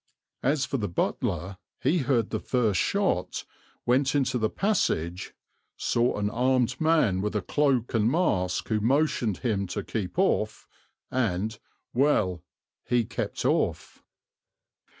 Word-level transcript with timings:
As 0.41 0.65
for 0.65 0.77
the 0.77 0.87
butler, 0.89 1.57
he 1.79 1.99
heard 1.99 2.31
the 2.31 2.39
first 2.39 2.81
shot, 2.81 3.45
went 3.85 4.15
into 4.15 4.39
the 4.39 4.49
passage, 4.49 5.35
"saw 5.77 6.17
an 6.17 6.27
armed 6.27 6.81
man 6.81 7.21
with 7.21 7.35
a 7.35 7.41
cloak 7.43 7.93
and 7.93 8.09
mask 8.09 8.69
who 8.69 8.79
motioned 8.81 9.37
him 9.45 9.67
to 9.67 9.83
keep 9.83 10.17
off," 10.17 10.67
and 11.11 11.59
well, 11.93 12.41
he 12.83 13.05
kept 13.05 13.45
off. 13.45 14.01